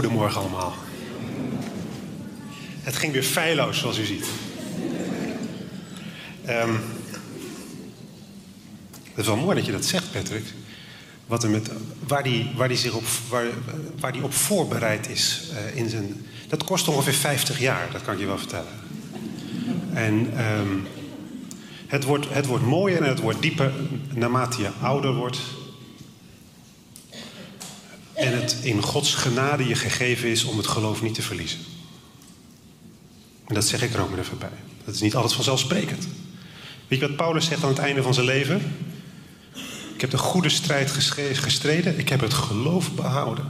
[0.00, 0.74] Goedemorgen allemaal.
[2.80, 4.26] Het ging weer feilloos, zoals u ziet.
[6.44, 6.72] Ehm,
[9.04, 10.44] het is wel mooi dat je dat zegt, Patrick.
[11.26, 11.70] Wat met,
[12.06, 13.46] waar hij waar die zich op, waar,
[13.98, 15.50] waar die op voorbereid is.
[15.52, 18.72] eh, in zijn, dat kost ongeveer 50 jaar, dat kan ik je wel vertellen.
[19.92, 20.76] En ehm,
[21.86, 23.72] het, wordt, het wordt mooier en het wordt dieper
[24.14, 25.38] naarmate je ouder wordt.
[28.20, 31.58] En het in Gods genade je gegeven is om het geloof niet te verliezen.
[33.46, 34.58] En dat zeg ik er ook maar even bij.
[34.84, 36.08] Dat is niet altijd vanzelfsprekend.
[36.88, 38.76] Weet je wat Paulus zegt aan het einde van zijn leven?
[39.94, 40.90] Ik heb de goede strijd
[41.32, 41.98] gestreden.
[41.98, 43.44] Ik heb het geloof behouden.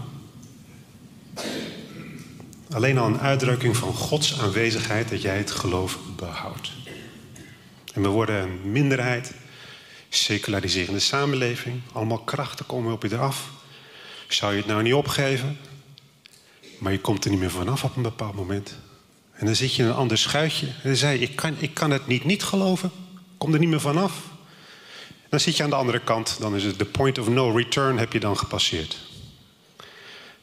[2.71, 6.73] Alleen al een uitdrukking van Gods aanwezigheid dat jij het geloof behoudt.
[7.95, 9.33] En we worden een minderheid,
[10.09, 11.81] seculariserende samenleving.
[11.93, 13.51] Allemaal krachten komen op je eraf.
[14.33, 15.59] Zou je het nou niet opgeven?
[16.79, 18.77] Maar je komt er niet meer vanaf op een bepaald moment.
[19.33, 20.67] En dan zit je in een ander schuitje.
[20.67, 22.91] En dan zei je, ik kan, ik kan het niet niet geloven.
[23.15, 24.13] Ik kom er niet meer vanaf.
[25.29, 26.37] Dan zit je aan de andere kant.
[26.41, 28.99] Dan is het de point of no return heb je dan gepasseerd.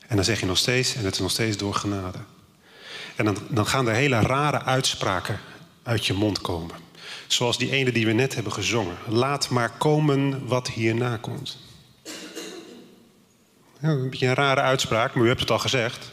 [0.07, 2.17] En dan zeg je nog steeds, en het is nog steeds door genade.
[3.15, 5.39] En dan, dan gaan er hele rare uitspraken
[5.83, 6.75] uit je mond komen.
[7.27, 8.97] Zoals die ene die we net hebben gezongen.
[9.07, 11.66] Laat maar komen wat hierna komt.
[13.81, 16.11] Ja, een beetje een rare uitspraak, maar u hebt het al gezegd.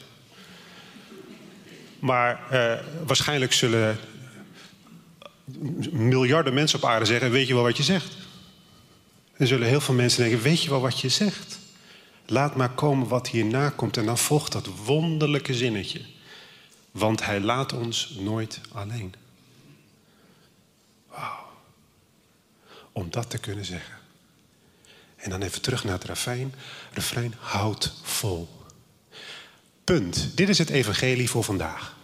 [1.99, 3.99] Maar eh, waarschijnlijk zullen
[5.91, 8.17] miljarden mensen op aarde zeggen: Weet je wel wat je zegt?
[9.37, 11.59] En zullen heel veel mensen denken: Weet je wel wat je zegt?
[12.27, 13.97] Laat maar komen wat hierna komt.
[13.97, 16.01] En dan volgt dat wonderlijke zinnetje.
[16.91, 19.15] Want hij laat ons nooit alleen.
[21.09, 21.47] Wauw.
[22.93, 24.04] Om dat te kunnen zeggen.
[25.25, 26.55] En dan even terug naar het refrein.
[26.93, 28.49] Refrein, houd vol.
[29.85, 30.31] Punt.
[30.35, 31.97] Dit is het evangelie voor vandaag.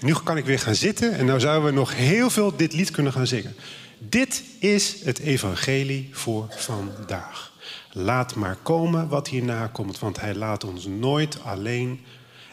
[0.00, 2.90] Nu kan ik weer gaan zitten en nou zouden we nog heel veel dit lied
[2.90, 3.54] kunnen gaan zingen.
[3.98, 7.52] Dit is het evangelie voor vandaag.
[7.92, 12.04] Laat maar komen wat hierna komt, want hij laat ons nooit alleen.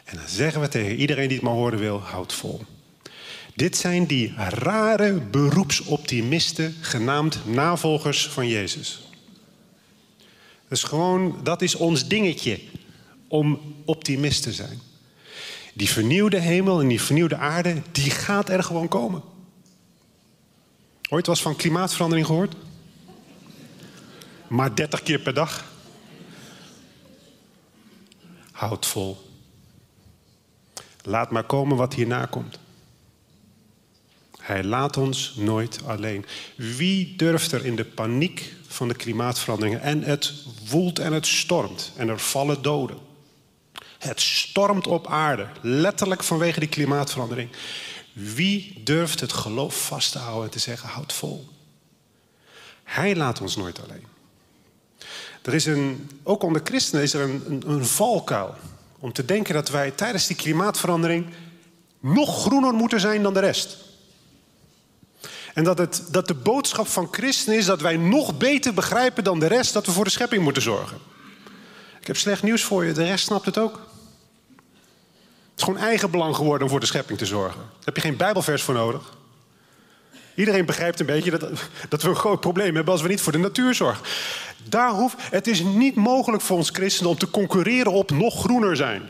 [0.03, 2.65] En dan zeggen we tegen iedereen die het maar horen wil, houd vol.
[3.57, 9.01] Dit zijn die rare beroepsoptimisten, genaamd navolgers van Jezus.
[10.67, 12.59] Dus gewoon, dat is ons dingetje
[13.27, 14.79] om optimist te zijn.
[15.73, 19.21] Die vernieuwde hemel en die vernieuwde aarde, die gaat er gewoon komen.
[21.09, 22.55] Ooit was van klimaatverandering gehoord?
[24.47, 25.65] Maar 30 keer per dag.
[28.51, 29.17] Houd vol.
[31.03, 32.59] Laat maar komen wat hierna komt.
[34.47, 36.25] Hij laat ons nooit alleen.
[36.55, 40.33] Wie durft er in de paniek van de klimaatveranderingen en het
[40.69, 42.97] woelt en het stormt en er vallen doden.
[43.97, 47.49] Het stormt op aarde, letterlijk vanwege die klimaatverandering.
[48.13, 51.47] Wie durft het geloof vast te houden en te zeggen: houd vol?
[52.83, 54.05] Hij laat ons nooit alleen.
[55.41, 58.55] Er is een, ook onder christenen is er een, een, een valkuil
[58.99, 61.25] om te denken dat wij tijdens die klimaatverandering
[61.99, 63.85] nog groener moeten zijn dan de rest.
[65.57, 69.39] En dat, het, dat de boodschap van christenen is dat wij nog beter begrijpen dan
[69.39, 70.97] de rest dat we voor de schepping moeten zorgen.
[71.99, 73.73] Ik heb slecht nieuws voor je, de rest snapt het ook.
[74.55, 77.59] Het is gewoon eigen belang geworden om voor de schepping te zorgen.
[77.59, 79.13] Daar heb je geen Bijbelvers voor nodig.
[80.35, 81.49] Iedereen begrijpt een beetje dat,
[81.89, 84.05] dat we een groot probleem hebben als we niet voor de natuur zorgen.
[84.69, 88.75] Daar hoeft, het is niet mogelijk voor ons christenen om te concurreren op nog groener
[88.75, 89.01] zijn.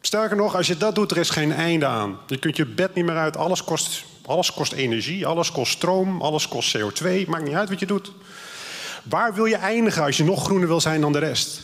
[0.00, 2.18] Sterker nog, als je dat doet, er is geen einde aan.
[2.26, 6.22] Je kunt je bed niet meer uit, alles kost, alles kost energie, alles kost stroom,
[6.22, 7.26] alles kost CO2.
[7.26, 8.12] Maakt niet uit wat je doet.
[9.02, 11.60] Waar wil je eindigen als je nog groener wil zijn dan de rest?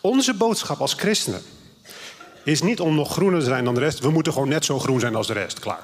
[0.00, 1.42] Onze boodschap als christenen
[2.44, 3.98] is niet om nog groener te zijn dan de rest.
[3.98, 5.58] We moeten gewoon net zo groen zijn als de rest.
[5.58, 5.82] Klaar.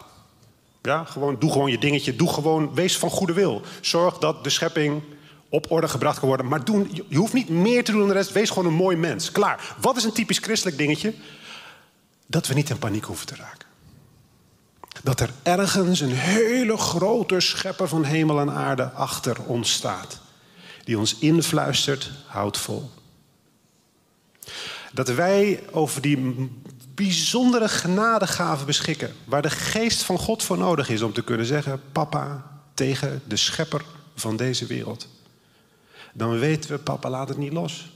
[0.83, 2.17] Ja, gewoon, doe gewoon je dingetje.
[2.17, 3.62] Doe gewoon, wees van goede wil.
[3.81, 5.03] Zorg dat de schepping
[5.49, 6.49] op orde gebracht kan worden.
[6.49, 8.33] Maar doen, je hoeft niet meer te doen dan de rest.
[8.33, 9.33] Wees gewoon een mooi mens.
[9.33, 9.75] Klaar.
[9.81, 11.15] Wat is een typisch christelijk dingetje?
[12.27, 13.74] Dat we niet in paniek hoeven te raken.
[15.05, 20.19] Dat er ergens een hele grote schepper van hemel en aarde achter ons staat.
[20.85, 22.91] Die ons influistert, houd vol.
[24.93, 26.51] Dat wij over die
[26.95, 29.15] bijzondere genadegaven beschikken.
[29.25, 33.37] Waar de geest van God voor nodig is om te kunnen zeggen: Papa tegen de
[33.37, 33.85] schepper
[34.15, 35.09] van deze wereld.
[36.12, 37.93] Dan weten we, papa laat het niet los.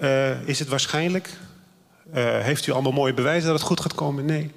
[0.00, 1.36] Uh, is het waarschijnlijk?
[2.14, 4.24] Uh, heeft u allemaal mooie bewijzen dat het goed gaat komen?
[4.24, 4.50] Nee.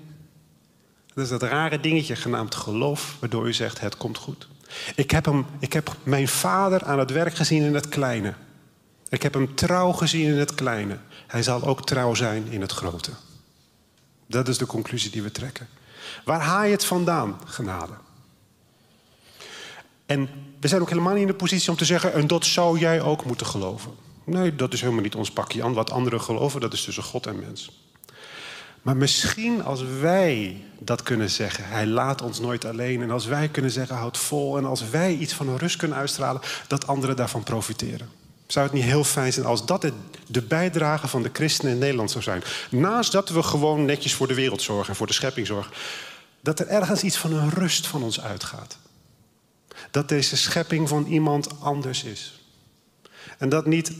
[1.18, 4.48] Dat is dat rare dingetje genaamd geloof, waardoor u zegt: het komt goed.
[4.96, 8.34] Ik heb, hem, ik heb mijn vader aan het werk gezien in het kleine.
[9.10, 10.98] Ik heb hem trouw gezien in het kleine.
[11.28, 13.12] Hij zal ook trouw zijn in het grote.
[14.28, 15.68] Dat is de conclusie die we trekken.
[16.26, 17.94] Waar haal je het vandaan, genade?
[20.06, 20.30] En
[20.60, 23.02] we zijn ook helemaal niet in de positie om te zeggen: en dat zou jij
[23.02, 23.92] ook moeten geloven.
[24.24, 25.74] Nee, dat is helemaal niet ons pakje aan.
[25.74, 27.87] Wat anderen geloven, dat is tussen God en mens.
[28.88, 33.02] Maar misschien als wij dat kunnen zeggen, hij laat ons nooit alleen.
[33.02, 34.58] En als wij kunnen zeggen, houd vol.
[34.58, 38.10] En als wij iets van rust kunnen uitstralen, dat anderen daarvan profiteren.
[38.46, 39.92] Zou het niet heel fijn zijn als dat
[40.28, 42.44] de bijdrage van de christenen in Nederland zou zijn?
[42.70, 45.74] Naast dat we gewoon netjes voor de wereld zorgen en voor de schepping zorgen.
[46.42, 48.78] Dat er ergens iets van een rust van ons uitgaat.
[49.92, 52.42] Dat deze schepping van iemand anders is.
[53.38, 53.92] En dat niet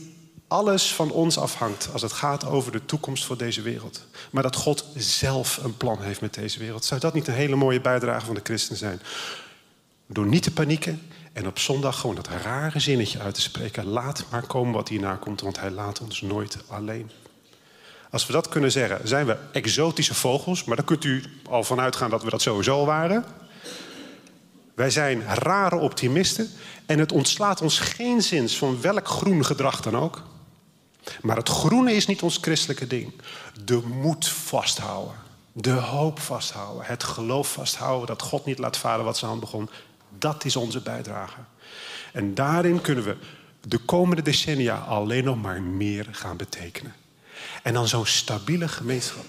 [0.48, 4.06] alles van ons afhangt als het gaat over de toekomst voor deze wereld.
[4.30, 6.84] Maar dat God zelf een plan heeft met deze wereld.
[6.84, 9.00] Zou dat niet een hele mooie bijdrage van de christen zijn?
[10.06, 11.02] Door niet te panieken
[11.32, 13.86] en op zondag gewoon dat rare zinnetje uit te spreken.
[13.86, 17.10] Laat maar komen wat hierna komt, want hij laat ons nooit alleen.
[18.10, 21.96] Als we dat kunnen zeggen, zijn we exotische vogels, maar dan kunt u al vanuit
[21.96, 23.24] gaan dat we dat sowieso waren.
[24.74, 26.50] Wij zijn rare optimisten
[26.86, 30.22] en het ontslaat ons geen zins van welk groen gedrag dan ook.
[31.20, 33.12] Maar het groene is niet ons christelijke ding.
[33.64, 35.14] De moed vasthouden.
[35.52, 36.84] De hoop vasthouden.
[36.86, 39.70] Het geloof vasthouden dat God niet laat varen wat zijn hand begon.
[40.18, 41.40] Dat is onze bijdrage.
[42.12, 43.16] En daarin kunnen we
[43.60, 46.94] de komende decennia alleen nog maar meer gaan betekenen.
[47.62, 49.24] En dan zo'n stabiele gemeenschap.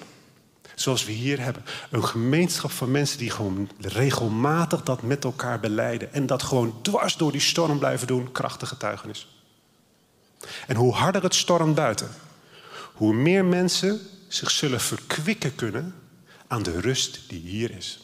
[0.75, 1.65] Zoals we hier hebben.
[1.89, 6.13] Een gemeenschap van mensen die gewoon regelmatig dat met elkaar beleiden.
[6.13, 8.31] En dat gewoon dwars door die storm blijven doen.
[8.31, 9.27] Krachtige getuigenis.
[10.67, 12.09] En hoe harder het stormt buiten,
[12.93, 15.95] hoe meer mensen zich zullen verkwikken kunnen
[16.47, 17.99] aan de rust die hier is.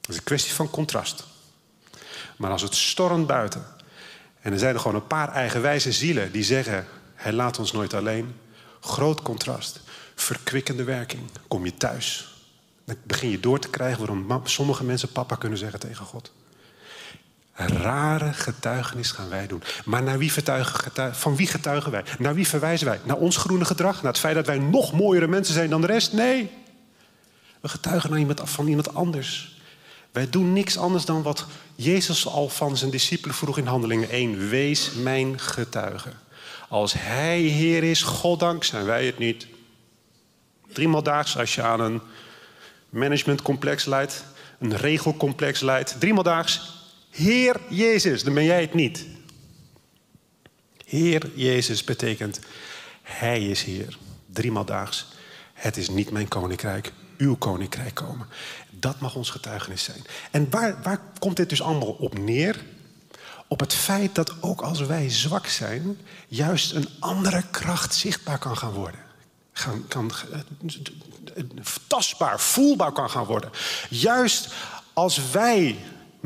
[0.00, 1.24] Dat is een kwestie van contrast.
[2.36, 3.66] Maar als het stormt buiten
[4.40, 7.94] en er zijn er gewoon een paar eigenwijze zielen die zeggen: Hij laat ons nooit
[7.94, 8.34] alleen.
[8.80, 9.80] Groot contrast,
[10.14, 11.22] verkwikkende werking.
[11.48, 12.34] Kom je thuis,
[12.84, 16.32] dan begin je door te krijgen waarom sommige mensen papa kunnen zeggen tegen God
[17.56, 19.62] rare getuigenis gaan wij doen.
[19.84, 20.32] Maar naar wie
[21.12, 22.04] van wie getuigen wij?
[22.18, 23.00] Naar wie verwijzen wij?
[23.04, 23.94] Naar ons groene gedrag?
[23.94, 26.12] Naar het feit dat wij nog mooiere mensen zijn dan de rest?
[26.12, 26.50] Nee.
[27.60, 29.60] We getuigen naar iemand, van iemand anders.
[30.12, 34.48] Wij doen niks anders dan wat Jezus al van zijn discipelen vroeg in Handelingen 1.
[34.48, 36.10] Wees mijn getuige.
[36.68, 39.46] Als Hij Heer is, Goddank, zijn wij het niet.
[40.72, 42.00] Driemaal daags als je aan een
[42.88, 44.24] managementcomplex leidt,
[44.58, 45.96] een regelcomplex leidt.
[45.98, 46.75] Driemaal daags
[47.16, 49.06] Heer Jezus, dan ben jij het niet.
[50.84, 52.40] Heer Jezus betekent
[53.02, 53.98] Hij is Heer.
[54.26, 55.06] Driemaal daags.
[55.52, 58.26] Het is niet mijn koninkrijk, uw koninkrijk komen.
[58.70, 60.02] Dat mag ons getuigenis zijn.
[60.30, 62.64] En waar, waar komt dit dus allemaal op neer?
[63.48, 65.98] Op het feit dat ook als wij zwak zijn,
[66.28, 69.00] juist een andere kracht zichtbaar kan gaan worden.
[69.52, 70.12] Gaan, kan,
[71.86, 73.50] tastbaar, voelbaar kan gaan worden.
[73.88, 74.48] Juist
[74.92, 75.76] als wij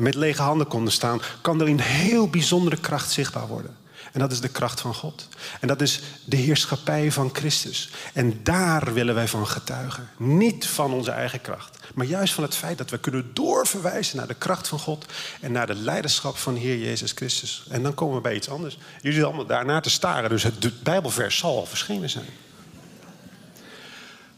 [0.01, 3.79] met lege handen konden staan, kan er een heel bijzondere kracht zichtbaar worden.
[4.11, 5.27] En dat is de kracht van God.
[5.59, 7.89] En dat is de heerschappij van Christus.
[8.13, 10.09] En daar willen wij van getuigen.
[10.17, 14.27] Niet van onze eigen kracht, maar juist van het feit dat we kunnen doorverwijzen naar
[14.27, 15.05] de kracht van God
[15.41, 17.65] en naar de leiderschap van Heer Jezus Christus.
[17.69, 18.77] En dan komen we bij iets anders.
[18.95, 22.29] Jullie zijn allemaal daarnaar te staren, dus het Bijbelvers zal al verschenen zijn.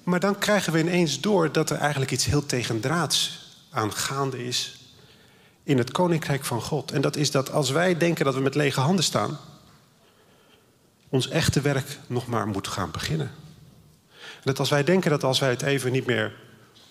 [0.03, 3.39] Maar dan krijgen we ineens door dat er eigenlijk iets heel tegendraads
[3.69, 4.82] aan gaande is
[5.63, 6.91] in het koninkrijk van God.
[6.91, 9.37] En dat is dat als wij denken dat we met lege handen staan,
[11.09, 13.31] ons echte werk nog maar moet gaan beginnen.
[14.11, 16.33] En dat als wij denken dat als wij het even niet meer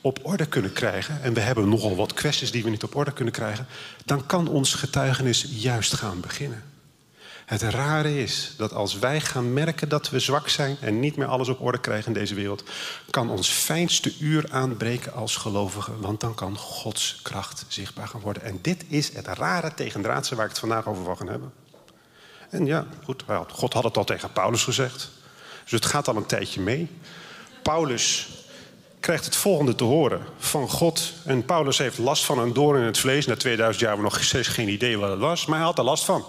[0.01, 3.13] op orde kunnen krijgen, en we hebben nogal wat kwesties die we niet op orde
[3.13, 3.67] kunnen krijgen,
[4.05, 6.72] dan kan ons getuigenis juist gaan beginnen.
[7.53, 11.27] Het rare is dat als wij gaan merken dat we zwak zijn en niet meer
[11.27, 12.65] alles op orde krijgen in deze wereld,
[13.11, 18.43] kan ons fijnste uur aanbreken als gelovigen, want dan kan Gods kracht zichtbaar gaan worden.
[18.43, 21.53] En dit is het rare tegendraadse waar ik het vandaag over wil gaan hebben.
[22.51, 25.11] En ja, goed, God had het al tegen Paulus gezegd.
[25.63, 26.91] Dus het gaat al een tijdje mee.
[27.63, 28.29] Paulus
[29.01, 31.13] krijgt het volgende te horen van God.
[31.25, 33.27] En Paulus heeft last van een doorn in het vlees.
[33.27, 35.79] Na 2000 jaar hebben we nog steeds geen idee wat het was, maar hij had
[35.79, 36.25] er last van.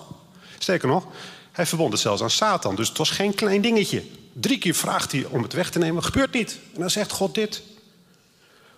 [0.64, 1.08] Sterker nog,
[1.52, 4.04] Hij verbond het zelfs aan Satan, dus het was geen klein dingetje.
[4.34, 6.60] Drie keer vraagt hij om het weg te nemen, gebeurt niet.
[6.74, 7.62] En dan zegt God dit.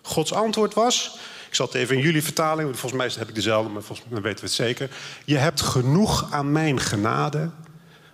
[0.02, 3.72] Gods antwoord was, ik zal het even in jullie vertaling, volgens mij heb ik dezelfde,
[3.72, 4.90] maar volgens mij weten we het zeker.
[5.26, 7.50] Je hebt genoeg aan mijn genade,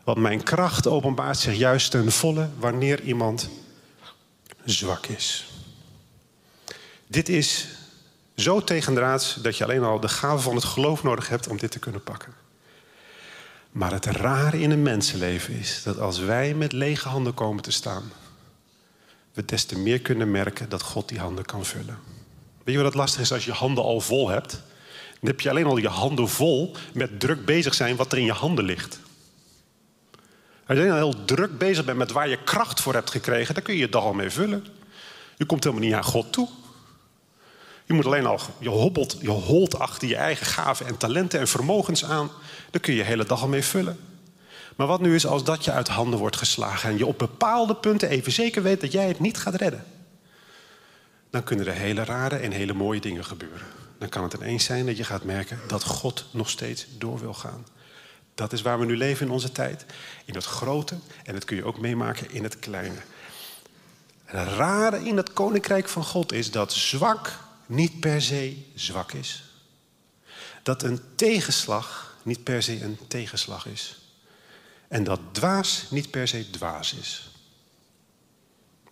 [0.04, 3.50] want mijn kracht openbaart zich juist ten volle wanneer iemand
[4.66, 5.50] zwak is.
[7.08, 7.68] Dit is
[8.36, 11.72] zo tegendraads dat je alleen al de gave van het geloof nodig hebt om dit
[11.72, 12.41] te kunnen pakken.
[13.72, 17.72] Maar het rare in een mensenleven is dat als wij met lege handen komen te
[17.72, 18.12] staan,
[19.34, 21.98] we des te meer kunnen merken dat God die handen kan vullen.
[22.64, 24.52] Weet je wat het lastig is als je handen al vol hebt?
[25.20, 28.26] Dan heb je alleen al je handen vol met druk bezig zijn wat er in
[28.26, 29.00] je handen ligt.
[30.68, 33.64] Als je al heel druk bezig bent met waar je kracht voor hebt gekregen, dan
[33.64, 34.66] kun je je dag al mee vullen.
[35.38, 36.50] Je komt helemaal niet aan God toe.
[37.92, 41.48] Je moet alleen al, je hobbelt, je holt achter je eigen gaven en talenten en
[41.48, 42.32] vermogens aan.
[42.70, 44.00] Dan kun je je hele dag al mee vullen.
[44.76, 47.76] Maar wat nu is als dat je uit handen wordt geslagen en je op bepaalde
[47.76, 49.84] punten even zeker weet dat jij het niet gaat redden?
[51.30, 53.68] Dan kunnen er hele rare en hele mooie dingen gebeuren.
[53.98, 57.34] Dan kan het ineens zijn dat je gaat merken dat God nog steeds door wil
[57.34, 57.66] gaan.
[58.36, 59.86] Dat is waar we nu leven in onze tijd.
[60.26, 63.00] In het grote en dat kun je ook meemaken in het kleine.
[64.26, 69.44] Het rare in het koninkrijk van God is dat zwak niet per se zwak is.
[70.64, 74.00] Dat een tegenslag niet per se een tegenslag is.
[74.88, 77.32] En dat dwaas niet per se dwaas is.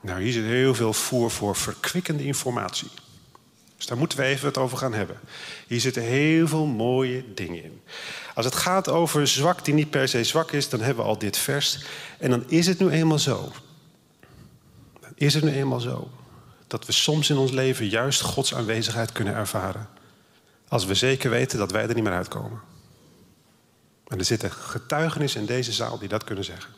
[0.02, 2.90] Nou, hier zit heel veel voer voor verkwikkende informatie.
[3.78, 5.20] Dus daar moeten we even het over gaan hebben.
[5.68, 7.82] Hier zitten heel veel mooie dingen in.
[8.36, 11.18] Als het gaat over zwak die niet per se zwak is, dan hebben we al
[11.18, 11.86] dit vers.
[12.18, 13.52] En dan is het nu eenmaal zo.
[15.00, 16.12] Dan is het nu eenmaal zo
[16.70, 19.90] dat we soms in ons leven juist Gods aanwezigheid kunnen ervaren.
[20.68, 22.62] Als we zeker weten dat wij er niet meer uitkomen.
[24.08, 26.74] En er zitten getuigenissen in deze zaal die dat kunnen zeggen.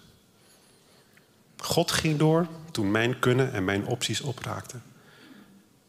[1.58, 4.84] God ging door toen mijn kunnen en mijn opties opraakten.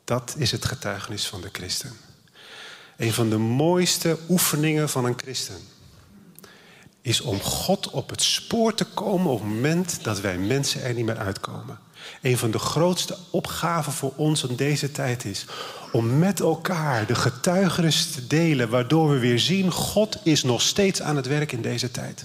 [0.04, 1.92] Dat is het getuigenis van de christen.
[2.96, 5.56] Een van de mooiste oefeningen van een christen
[7.00, 10.94] is om God op het spoor te komen op het moment dat wij mensen er
[10.94, 11.78] niet meer uitkomen.
[12.22, 15.44] Een van de grootste opgaven voor ons in deze tijd is
[15.92, 21.02] om met elkaar de getuigenis te delen, waardoor we weer zien, God is nog steeds
[21.02, 22.24] aan het werk in deze tijd.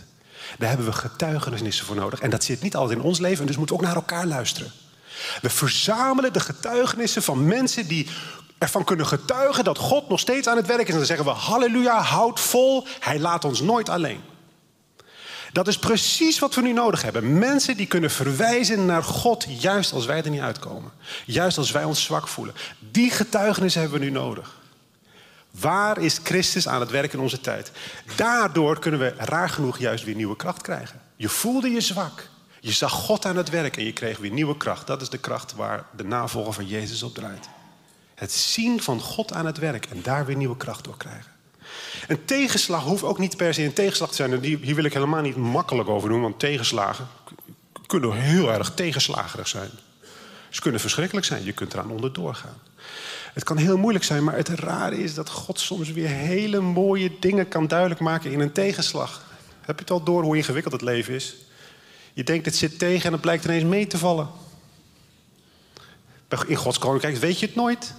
[0.57, 2.19] Daar hebben we getuigenissen voor nodig.
[2.19, 4.72] En dat zit niet altijd in ons leven, dus moeten we ook naar elkaar luisteren.
[5.41, 8.07] We verzamelen de getuigenissen van mensen die
[8.57, 10.91] ervan kunnen getuigen dat God nog steeds aan het werk is.
[10.91, 14.22] En dan zeggen we, halleluja, houd vol, hij laat ons nooit alleen.
[15.57, 17.37] Dat is precies wat we nu nodig hebben.
[17.37, 20.91] Mensen die kunnen verwijzen naar God, juist als wij er niet uitkomen.
[21.25, 22.55] Juist als wij ons zwak voelen.
[22.91, 24.59] Die getuigenis hebben we nu nodig.
[25.51, 27.71] Waar is Christus aan het werk in onze tijd?
[28.15, 31.01] Daardoor kunnen we raar genoeg juist weer nieuwe kracht krijgen.
[31.15, 32.29] Je voelde je zwak.
[32.59, 34.87] Je zag God aan het werk en je kreeg weer nieuwe kracht.
[34.87, 37.49] Dat is de kracht waar de navolger van Jezus op draait.
[38.15, 41.37] Het zien van God aan het werk en daar weer nieuwe kracht door krijgen.
[42.07, 44.43] Een tegenslag hoeft ook niet per se een tegenslag te zijn.
[44.43, 47.07] Hier wil ik helemaal niet makkelijk over doen, want tegenslagen
[47.86, 49.69] kunnen heel erg tegenslagerig zijn.
[50.50, 52.57] Ze kunnen verschrikkelijk zijn, je kunt eraan onderdoor gaan.
[53.33, 57.12] Het kan heel moeilijk zijn, maar het rare is dat God soms weer hele mooie
[57.19, 59.25] dingen kan duidelijk maken in een tegenslag.
[59.62, 61.36] Heb je het al door hoe ingewikkeld het leven is?
[62.13, 64.29] Je denkt het zit tegen en het blijkt ineens mee te vallen.
[66.47, 67.93] In Gods koninkrijk weet je het nooit.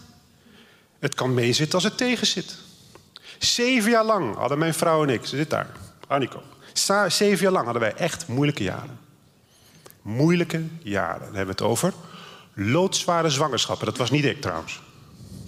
[0.98, 2.56] Het kan meezitten als het tegen zit.
[3.38, 5.66] Zeven jaar lang hadden mijn vrouw en ik, ze zit daar,
[6.06, 6.42] Aniko.
[7.08, 8.98] Zeven jaar lang hadden wij echt moeilijke jaren.
[10.02, 11.18] Moeilijke jaren.
[11.18, 11.92] Dan hebben we het over
[12.54, 13.86] loodzware zwangerschappen.
[13.86, 14.80] Dat was niet ik trouwens.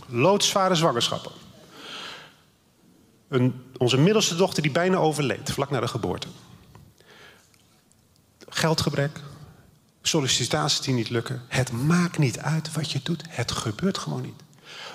[0.07, 1.33] Loodzware zwangerschappen.
[3.29, 6.27] Een, onze middelste dochter die bijna overleed, vlak na de geboorte.
[8.49, 9.21] Geldgebrek,
[10.03, 11.43] sollicitaties die niet lukken.
[11.49, 14.43] Het maakt niet uit wat je doet, het gebeurt gewoon niet.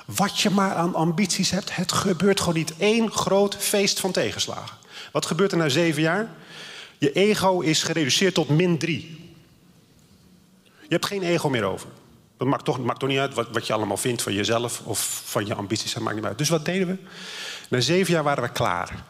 [0.05, 2.74] Wat je maar aan ambities hebt, het gebeurt gewoon niet.
[2.77, 4.77] Eén groot feest van tegenslagen.
[5.12, 6.29] Wat gebeurt er na zeven jaar?
[6.98, 9.34] Je ego is gereduceerd tot min drie.
[10.63, 11.89] Je hebt geen ego meer over.
[12.38, 15.22] Dat maakt toch, maakt toch niet uit wat, wat je allemaal vindt van jezelf of
[15.25, 15.94] van je ambities.
[15.94, 16.38] Dat maakt niet uit.
[16.38, 16.98] Dus wat deden we?
[17.70, 19.05] Na zeven jaar waren we klaar.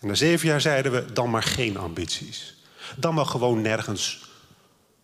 [0.00, 2.54] En na zeven jaar zeiden we, dan maar geen ambities.
[2.96, 4.28] Dan maar gewoon nergens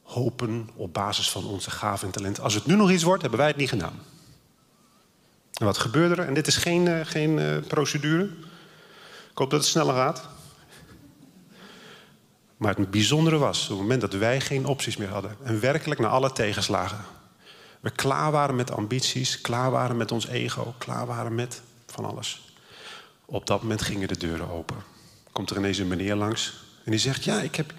[0.03, 2.41] hopen op basis van onze gaven en talent.
[2.41, 3.99] Als het nu nog iets wordt, hebben wij het niet gedaan.
[5.61, 6.29] En wat gebeurde er?
[6.29, 8.25] En dit is geen, uh, geen uh, procedure.
[9.31, 10.29] Ik hoop dat het sneller gaat.
[12.57, 15.37] Maar het bijzondere was, op het moment dat wij geen opties meer hadden...
[15.43, 17.05] en werkelijk naar alle tegenslagen...
[17.81, 20.75] we klaar waren met ambities, klaar waren met ons ego...
[20.79, 22.55] klaar waren met van alles.
[23.25, 24.77] Op dat moment gingen de deuren open.
[25.33, 27.73] Komt er ineens een meneer langs En die zegt, ja, ik heb,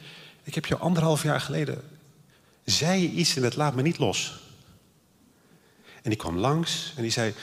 [0.43, 1.81] ik heb jou anderhalf jaar geleden...
[2.63, 4.39] zei je iets en het laat me niet los.
[6.01, 7.33] En die kwam langs en die zei,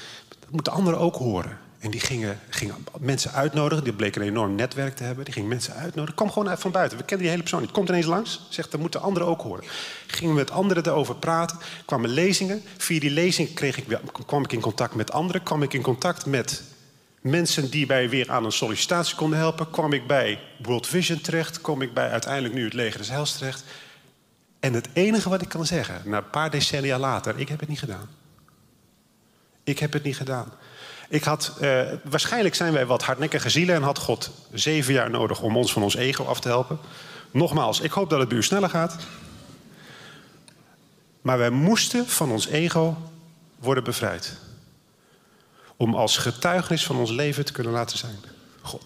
[0.48, 1.58] dat moeten anderen ook horen.
[1.78, 3.84] En die gingen, gingen mensen uitnodigen.
[3.84, 5.24] Die bleken een enorm netwerk te hebben.
[5.24, 6.14] Die gingen mensen uitnodigen.
[6.14, 6.98] Kom gewoon uit van buiten.
[6.98, 7.70] We kennen die hele persoon niet.
[7.70, 8.46] Komt ineens langs.
[8.48, 9.64] Zegt, dat moeten anderen ook horen.
[10.06, 11.58] Gingen we met anderen erover praten.
[11.84, 12.62] Kwamen lezingen.
[12.76, 15.42] Via die lezing kreeg ik, kwam ik in contact met anderen.
[15.42, 16.62] Kwam ik in contact met
[17.20, 19.70] mensen die mij weer aan een sollicitatie konden helpen.
[19.70, 21.60] Kwam ik bij World Vision terecht.
[21.60, 23.64] Kwam ik bij uiteindelijk nu het Leger des Heils terecht.
[24.60, 27.68] En het enige wat ik kan zeggen, na een paar decennia later, ik heb het
[27.68, 28.08] niet gedaan.
[29.68, 30.52] Ik heb het niet gedaan.
[31.08, 35.40] Ik had, uh, waarschijnlijk zijn wij wat hardnekkige zielen en had God zeven jaar nodig
[35.40, 36.78] om ons van ons ego af te helpen.
[37.30, 38.96] Nogmaals, ik hoop dat het bij u sneller gaat.
[41.20, 42.96] Maar wij moesten van ons ego
[43.58, 44.36] worden bevrijd.
[45.76, 48.18] Om als getuigenis van ons leven te kunnen laten zijn.
[48.62, 48.84] God.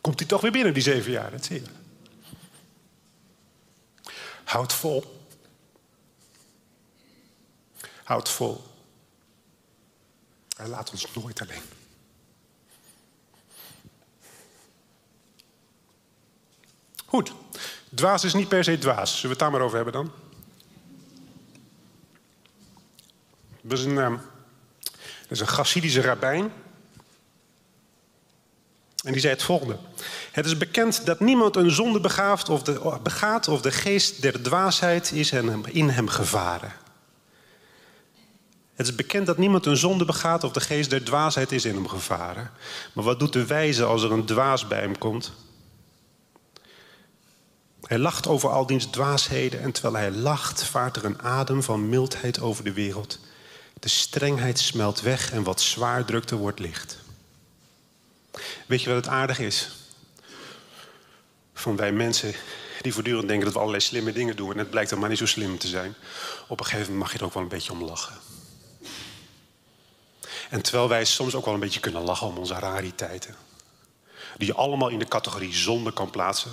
[0.00, 1.30] Komt hij toch weer binnen, die zeven jaar?
[1.30, 1.62] Dat zie.
[4.44, 5.19] Houd vol.
[8.10, 8.64] Houd vol.
[10.56, 11.62] Hij laat ons nooit alleen.
[17.06, 17.32] Goed.
[17.94, 19.10] Dwaas is niet per se dwaas.
[19.10, 20.12] Zullen we het daar maar over hebben dan?
[23.60, 24.10] Dat is een, uh,
[24.80, 26.52] dat is een Chassidische rabbijn.
[29.04, 29.78] En die zei het volgende.
[30.32, 34.42] Het is bekend dat niemand een zonde begaat of de, begaat of de geest der
[34.42, 35.32] dwaasheid is
[35.66, 36.88] in hem gevaren.
[38.80, 41.74] Het is bekend dat niemand een zonde begaat of de geest der dwaasheid is in
[41.74, 42.50] hem gevaren.
[42.92, 45.32] Maar wat doet de wijze als er een dwaas bij hem komt?
[47.82, 51.88] Hij lacht over al diens dwaasheden en terwijl hij lacht vaart er een adem van
[51.88, 53.18] mildheid over de wereld.
[53.80, 56.98] De strengheid smelt weg en wat zwaar drukte wordt licht.
[58.66, 59.70] Weet je wat het aardig is?
[61.54, 62.34] Van wij mensen
[62.80, 65.18] die voortdurend denken dat we allerlei slimme dingen doen en het blijkt dan maar niet
[65.18, 65.94] zo slim te zijn.
[66.48, 68.29] Op een gegeven moment mag je er ook wel een beetje om lachen.
[70.50, 73.36] En terwijl wij soms ook wel een beetje kunnen lachen om onze rariteiten.
[74.36, 76.52] Die je allemaal in de categorie zonde kan plaatsen.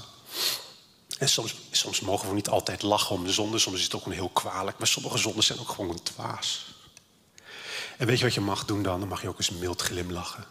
[1.17, 3.59] En soms, soms mogen we niet altijd lachen om de zonde.
[3.59, 4.77] Soms is het ook een heel kwalijk.
[4.77, 6.75] Maar sommige zonden zijn ook gewoon dwaas.
[7.97, 8.99] En weet je wat je mag doen dan?
[8.99, 10.45] Dan mag je ook eens mild glimlachen.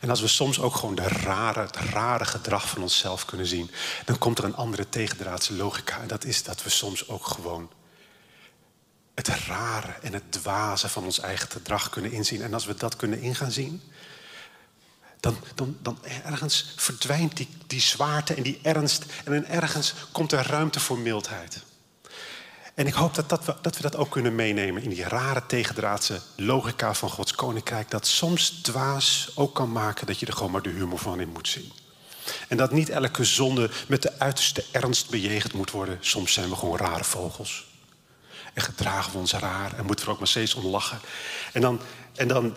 [0.00, 3.70] En als we soms ook gewoon de rare, het rare gedrag van onszelf kunnen zien...
[4.04, 6.00] dan komt er een andere tegendraadse logica.
[6.00, 7.70] En dat is dat we soms ook gewoon
[9.14, 12.42] het rare en het dwaze van ons eigen gedrag kunnen inzien.
[12.42, 13.82] En als we dat kunnen ingaan zien,
[15.20, 19.04] dan, dan, dan ergens verdwijnt die, die zwaarte en die ernst.
[19.24, 21.62] En ergens komt er ruimte voor mildheid.
[22.74, 25.46] En ik hoop dat, dat, we, dat we dat ook kunnen meenemen in die rare
[25.46, 27.90] tegendraadse logica van Gods koninkrijk.
[27.90, 31.28] Dat soms dwaas ook kan maken dat je er gewoon maar de humor van in
[31.28, 31.72] moet zien.
[32.48, 35.98] En dat niet elke zonde met de uiterste ernst bejegend moet worden.
[36.00, 37.69] Soms zijn we gewoon rare vogels.
[38.52, 40.98] En gedragen we ons raar en moeten we er ook maar steeds om lachen.
[41.52, 41.80] En dan,
[42.14, 42.56] en dan,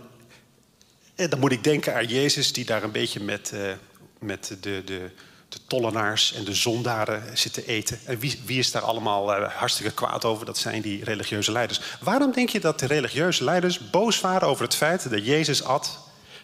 [1.16, 3.72] en dan moet ik denken aan Jezus die daar een beetje met, uh,
[4.20, 5.10] met de, de,
[5.50, 8.00] de tollenaars en de zondaren zitten eten.
[8.06, 10.46] En wie, wie is daar allemaal uh, hartstikke kwaad over?
[10.46, 11.82] Dat zijn die religieuze leiders.
[12.00, 16.00] Waarom denk je dat de religieuze leiders boos waren over het feit dat Jezus at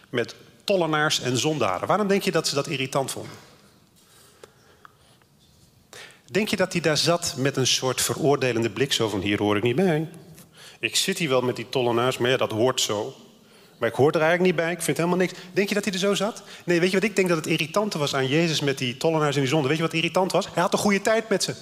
[0.10, 1.88] met tollenaars en zondaren?
[1.88, 3.49] Waarom denk je dat ze dat irritant vonden?
[6.32, 9.58] Denk je dat hij daar zat met een soort veroordelende blik, zo van hier hoor
[9.58, 10.10] ik niet bij?
[10.80, 13.15] Ik zit hier wel met die tollenaars, maar ja, dat hoort zo.
[13.78, 15.34] Maar ik hoor er eigenlijk niet bij, ik vind helemaal niks.
[15.52, 16.44] Denk je dat hij er zo zat?
[16.65, 19.36] Nee, weet je wat ik denk dat het irritante was aan Jezus met die tollenaars
[19.36, 19.68] en die zonde?
[19.68, 20.46] Weet je wat irritant was?
[20.54, 21.56] Hij had een goede tijd met ze.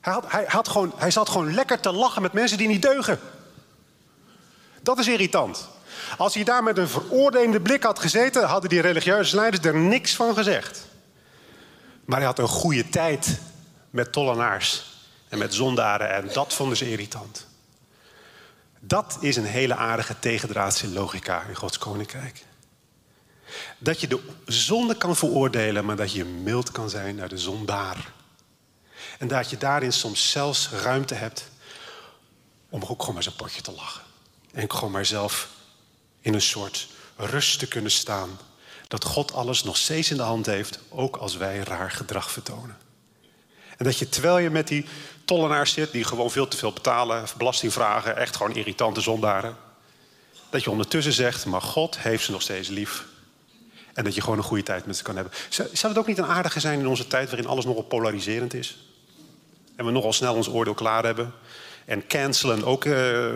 [0.00, 2.82] Hij, had, hij, had gewoon, hij zat gewoon lekker te lachen met mensen die niet
[2.82, 3.18] deugen.
[4.82, 5.68] Dat is irritant.
[6.18, 10.14] Als hij daar met een veroordelende blik had gezeten, hadden die religieuze leiders er niks
[10.14, 10.87] van gezegd.
[12.08, 13.38] Maar hij had een goede tijd
[13.90, 14.84] met tollenaars
[15.28, 17.46] en met zondaren en dat vonden ze irritant.
[18.80, 22.44] Dat is een hele aardige tegendraadse logica in Gods koninkrijk.
[23.78, 28.12] Dat je de zonde kan veroordelen, maar dat je mild kan zijn naar de zondaar.
[29.18, 31.50] En dat je daarin soms zelfs ruimte hebt
[32.68, 34.02] om ook gewoon maar zijn potje te lachen.
[34.52, 35.48] En gewoon maar zelf
[36.20, 38.38] in een soort rust te kunnen staan
[38.88, 42.76] dat God alles nog steeds in de hand heeft, ook als wij raar gedrag vertonen.
[43.76, 44.84] En dat je terwijl je met die
[45.24, 49.56] tollenaars zit, die gewoon veel te veel betalen, belasting vragen, echt gewoon irritante zondaren,
[50.50, 53.04] dat je ondertussen zegt, maar God heeft ze nog steeds lief.
[53.94, 55.32] En dat je gewoon een goede tijd met ze kan hebben.
[55.48, 58.78] Zou het ook niet een aardige zijn in onze tijd waarin alles nogal polariserend is?
[59.76, 61.32] En we nogal snel ons oordeel klaar hebben.
[61.84, 63.26] En cancelen ook uh,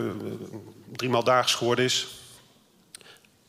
[0.93, 2.09] driemaal daags geworden is.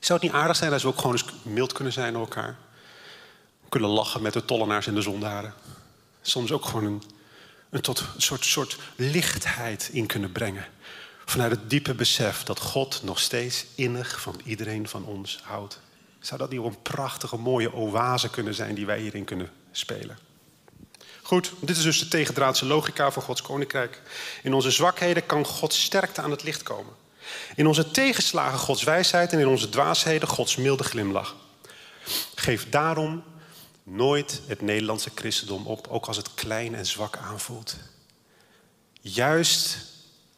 [0.04, 2.58] Zou het niet aardig zijn als we ook gewoon eens mild kunnen zijn naar elkaar?
[3.70, 5.54] Kunnen lachen met de tollenaars en de zondaren.
[6.22, 7.04] Soms ook gewoon een,
[7.70, 10.66] een tot soort, soort lichtheid in kunnen brengen.
[11.26, 15.80] Vanuit het diepe besef dat God nog steeds innig van iedereen van ons houdt.
[16.20, 20.18] Zou dat niet een prachtige, mooie oase kunnen zijn die wij hierin kunnen spelen?
[21.22, 24.02] Goed, dit is dus de tegendraadse logica van Gods koninkrijk.
[24.42, 27.03] In onze zwakheden kan Gods sterkte aan het licht komen.
[27.56, 31.36] In onze tegenslagen Gods wijsheid en in onze dwaasheden Gods milde glimlach.
[32.36, 33.24] Geef daarom
[33.84, 37.76] nooit het Nederlandse christendom op, ook als het klein en zwak aanvoelt.
[39.02, 39.78] Juist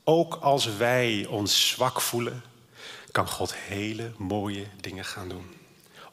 [0.03, 2.43] ook als wij ons zwak voelen,
[3.11, 5.53] kan God hele mooie dingen gaan doen.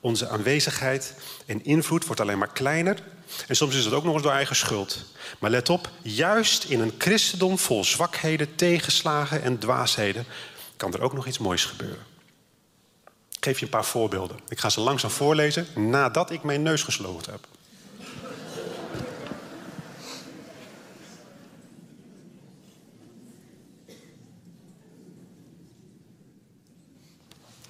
[0.01, 1.14] Onze aanwezigheid
[1.47, 2.99] en invloed wordt alleen maar kleiner.
[3.49, 5.05] En soms is het ook nog eens door eigen schuld.
[5.38, 10.27] Maar let op, juist in een christendom vol zwakheden, tegenslagen en dwaasheden
[10.83, 12.05] kan er ook nog iets moois gebeuren.
[13.31, 14.38] Ik geef je een paar voorbeelden.
[14.49, 17.47] Ik ga ze langzaam voorlezen nadat ik mijn neus gesloten heb.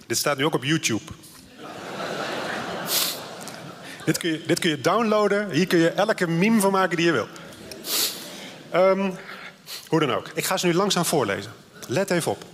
[0.07, 1.13] Dit staat nu ook op YouTube.
[4.05, 5.51] dit, kun je, dit kun je downloaden.
[5.51, 7.29] Hier kun je elke meme van maken die je wil.
[8.71, 9.11] Ehm,
[9.89, 10.29] hoe dan ook.
[10.35, 11.53] Ik ga ze nu langzaam voorlezen.
[11.87, 12.52] Let even op.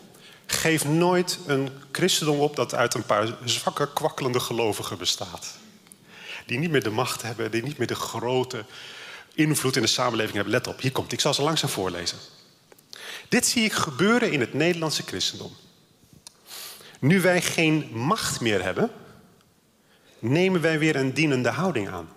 [0.59, 5.57] Geef nooit een christendom op dat uit een paar zwakke, kwakkelende gelovigen bestaat.
[6.47, 8.65] Die niet meer de macht hebben, die niet meer de grote
[9.35, 10.53] invloed in de samenleving hebben.
[10.53, 11.13] Let op, hier komt.
[11.13, 12.19] Ik zal ze langzaam voorlezen.
[13.29, 15.57] Dit zie ik gebeuren in het Nederlandse christendom.
[16.99, 18.91] Nu wij geen macht meer hebben,
[20.19, 22.09] nemen wij weer een dienende houding aan.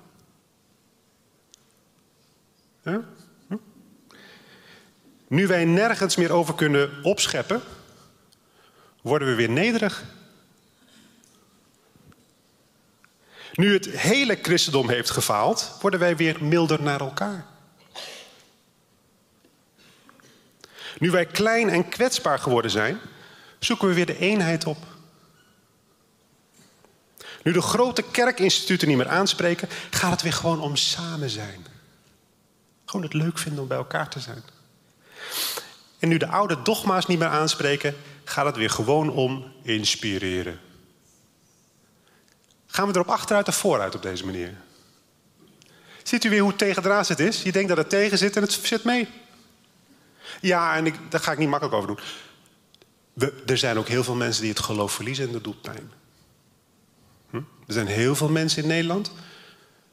[5.27, 7.61] Nu wij nergens meer over kunnen opscheppen,
[9.01, 10.03] worden we weer nederig.
[13.53, 17.45] Nu het hele christendom heeft gefaald, worden wij weer milder naar elkaar.
[20.97, 22.99] Nu wij klein en kwetsbaar geworden zijn,
[23.59, 24.77] zoeken we weer de eenheid op.
[27.43, 31.65] Nu de grote kerkinstituten niet meer aanspreken, gaat het weer gewoon om samen zijn.
[32.85, 34.43] Gewoon het leuk vinden om bij elkaar te zijn.
[35.99, 37.95] En nu de oude dogma's niet meer aanspreken,
[38.31, 40.59] gaat het weer gewoon om inspireren.
[42.67, 44.57] Gaan we erop achteruit of vooruit op deze manier?
[46.03, 47.41] Ziet u weer hoe tegendraads het is?
[47.41, 49.07] Je denkt dat het tegen zit en het zit mee.
[50.41, 51.99] Ja, en ik, daar ga ik niet makkelijk over doen.
[53.45, 55.91] Er zijn ook heel veel mensen die het geloof verliezen en dat doet pijn.
[57.29, 57.37] Hm?
[57.37, 59.11] Er zijn heel veel mensen in Nederland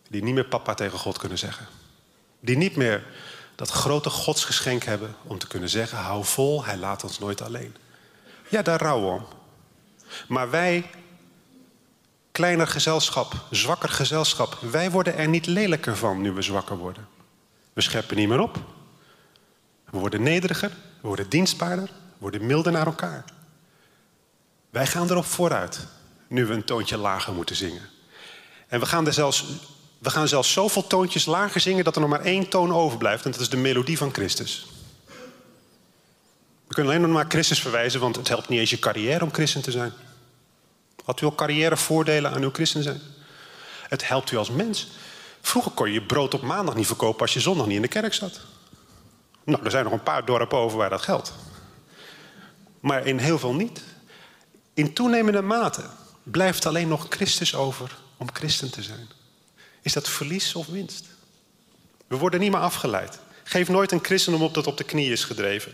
[0.08, 1.66] die niet meer papa tegen God kunnen zeggen.
[2.40, 3.06] Die niet meer
[3.54, 7.76] dat grote godsgeschenk hebben om te kunnen zeggen: hou vol, hij laat ons nooit alleen.
[8.48, 9.26] Ja, daar rouwen we om.
[10.28, 10.90] Maar wij,
[12.32, 17.08] kleiner gezelschap, zwakker gezelschap, wij worden er niet lelijker van nu we zwakker worden.
[17.72, 18.58] We scheppen niet meer op.
[19.90, 23.24] We worden nederiger, we worden dienstbaarder, we worden milder naar elkaar.
[24.70, 25.86] Wij gaan erop vooruit,
[26.26, 27.88] nu we een toontje lager moeten zingen.
[28.68, 29.44] En we gaan er zelfs
[29.98, 33.24] we gaan zelfs zoveel toontjes lager zingen dat er nog maar één toon overblijft.
[33.24, 34.66] En dat is de melodie van Christus.
[36.78, 39.62] Kunnen alleen nog maar Christus verwijzen, want het helpt niet eens je carrière om christen
[39.62, 39.92] te zijn.
[41.04, 43.00] Had u al carrièrevoordelen aan uw christen zijn?
[43.88, 44.88] Het helpt u als mens.
[45.40, 47.88] Vroeger kon je je brood op maandag niet verkopen als je zondag niet in de
[47.88, 48.40] kerk zat.
[49.44, 51.32] Nou, er zijn nog een paar dorpen over waar dat geldt.
[52.80, 53.82] Maar in heel veel niet.
[54.74, 55.82] In toenemende mate
[56.22, 59.08] blijft alleen nog Christus over om christen te zijn.
[59.82, 61.06] Is dat verlies of winst?
[62.06, 63.18] We worden niet meer afgeleid.
[63.44, 65.72] Geef nooit een christendom op dat op de knie is gedreven.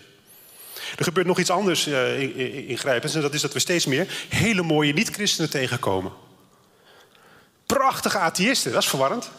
[0.96, 3.14] Er gebeurt nog iets anders uh, ingrijpends.
[3.14, 6.12] En dat is dat we steeds meer hele mooie niet-christenen tegenkomen.
[7.66, 9.30] Prachtige atheïsten, dat is verwarrend.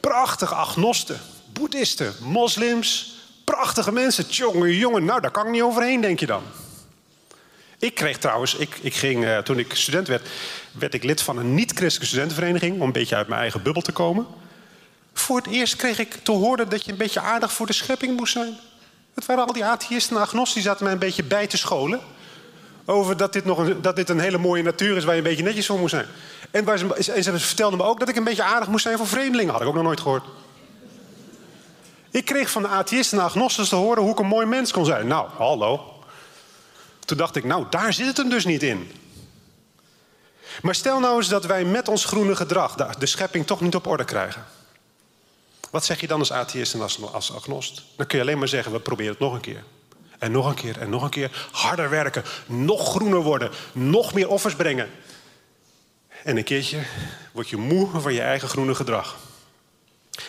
[0.00, 1.20] Prachtige agnosten,
[1.52, 3.16] boeddhisten, moslims.
[3.44, 4.24] Prachtige mensen.
[4.28, 6.42] Jongen, jongen, nou daar kan ik niet overheen, denk je dan.
[7.78, 10.28] Ik kreeg trouwens, ik, ik ging, uh, toen ik student werd,
[10.72, 13.92] werd ik lid van een niet-christelijke studentenvereniging om een beetje uit mijn eigen bubbel te
[13.92, 14.26] komen.
[15.12, 18.16] Voor het eerst kreeg ik te horen dat je een beetje aardig voor de schepping
[18.16, 18.58] moest zijn.
[19.18, 22.00] Het waren al die atheïsten en agnosten die zaten mij een beetje bij te scholen.
[22.84, 25.28] Over dat dit, nog een, dat dit een hele mooie natuur is waar je een
[25.28, 26.06] beetje netjes voor moest zijn.
[26.50, 29.52] En, ze, en vertelden me ook dat ik een beetje aardig moest zijn voor vreemdelingen.
[29.52, 30.24] Had ik ook nog nooit gehoord.
[32.10, 34.84] Ik kreeg van de atheïsten en agnosten te horen hoe ik een mooi mens kon
[34.84, 35.06] zijn.
[35.06, 36.02] Nou, hallo.
[37.04, 38.92] Toen dacht ik, nou, daar zit het hem dus niet in.
[40.62, 43.86] Maar stel nou eens dat wij met ons groene gedrag de schepping toch niet op
[43.86, 44.44] orde krijgen.
[45.70, 47.82] Wat zeg je dan als atheïst en als, agnost?
[47.96, 49.64] Dan kun je alleen maar zeggen, we proberen het nog een keer.
[50.18, 51.48] En nog een keer en nog een keer.
[51.52, 54.90] Harder werken, nog groener worden, nog meer offers brengen.
[56.24, 56.82] En een keertje
[57.32, 59.16] word je moe van je eigen groene gedrag.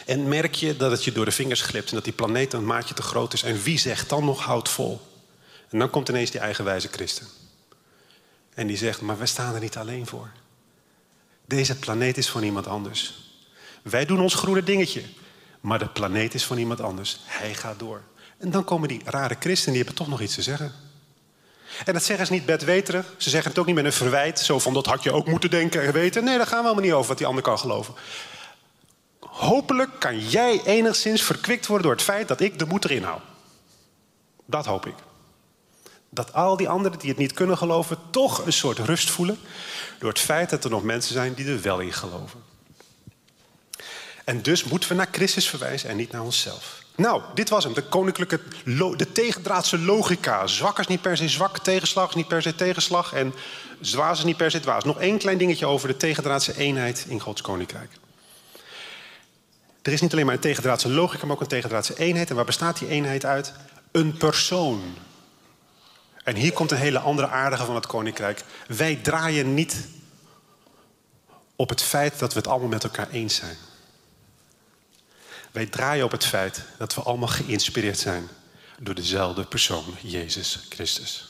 [0.06, 2.66] En merk je dat het je door de vingers glipt en dat die planeet een
[2.66, 3.44] maatje te groot is.
[3.44, 5.02] En wie zegt dan nog houd vol?
[5.70, 7.28] En dan komt ineens die eigenwijze christen.
[8.54, 10.30] En die zegt, maar wij staan er niet alleen voor.
[11.46, 13.14] Deze planeet is van iemand anders.
[13.82, 15.02] Wij doen ons groene dingetje.
[15.62, 17.20] Maar de planeet is van iemand anders.
[17.26, 18.02] Hij gaat door.
[18.38, 20.74] En dan komen die rare christenen, die hebben toch nog iets te zeggen.
[21.86, 23.14] En dat zeggen ze niet bedweterig.
[23.18, 24.40] Ze zeggen het ook niet met een verwijt.
[24.40, 26.24] Zo van, dat had je ook moeten denken en weten.
[26.24, 27.94] Nee, daar gaan we helemaal niet over wat die ander kan geloven.
[29.20, 33.20] Hopelijk kan jij enigszins verkwikt worden door het feit dat ik de moed erin hou.
[34.46, 34.96] Dat hoop ik.
[36.10, 39.40] Dat al die anderen die het niet kunnen geloven, toch een soort rust voelen.
[40.00, 42.44] Door het feit dat er nog mensen zijn die er wel in geloven.
[44.30, 46.84] En dus moeten we naar Christus verwijzen en niet naar onszelf.
[46.96, 47.74] Nou, dit was hem.
[47.74, 48.40] De koninklijke,
[48.98, 50.48] de tegendraadse logica.
[50.48, 53.14] Zwak is niet per se zwak, tegenslag is niet per se tegenslag.
[53.14, 53.34] En
[53.82, 54.84] zwaar is niet per se dwaas.
[54.84, 57.92] Nog één klein dingetje over de tegendraadse eenheid in Gods koninkrijk.
[59.82, 62.30] Er is niet alleen maar een tegendraadse logica, maar ook een tegendraadse eenheid.
[62.30, 63.54] En waar bestaat die eenheid uit?
[63.92, 64.82] Een persoon.
[66.24, 68.44] En hier komt een hele andere aardige van het koninkrijk.
[68.68, 69.88] Wij draaien niet
[71.56, 73.58] op het feit dat we het allemaal met elkaar eens zijn.
[75.52, 78.28] Wij draaien op het feit dat we allemaal geïnspireerd zijn
[78.80, 81.28] door dezelfde persoon, Jezus Christus.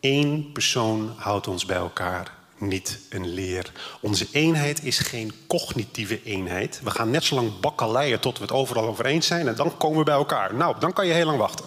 [0.00, 3.72] Eén persoon houdt ons bij elkaar, niet een leer.
[4.00, 6.80] Onze eenheid is geen cognitieve eenheid.
[6.82, 9.76] We gaan net zo lang bakkeleien tot we het overal over eens zijn en dan
[9.76, 10.54] komen we bij elkaar.
[10.54, 11.64] Nou, dan kan je heel lang wachten.